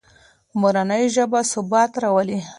[0.59, 2.39] مورنۍ ژبه ثبات راولي.